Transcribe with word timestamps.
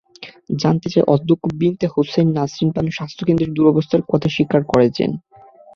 জানতে 0.61 0.87
চাইলে 0.89 1.09
অধ্যক্ষ 1.09 1.43
বিনতে 1.59 1.85
হুসাইন 1.93 2.27
নাসরিন 2.37 2.69
বানু 2.71 2.91
স্বাস্থ্যকেন্দ্রের 2.91 3.53
দুরবস্থার 3.53 4.01
কথা 4.11 4.27
স্বীকার 4.29 4.61
করেছেন। 4.65 5.09